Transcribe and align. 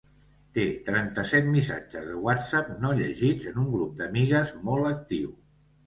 Té 0.53 0.63
trenta-set 0.87 1.51
missatges 1.57 2.09
de 2.09 2.17
whatsapp 2.29 2.73
no 2.87 2.97
llegits 3.03 3.49
en 3.55 3.63
un 3.69 3.71
grup 3.79 3.97
d'amigues 4.03 4.59
molt 4.69 4.93
actiu. 4.99 5.35